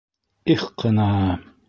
Их 0.53 0.63
ҡына! 0.83 1.07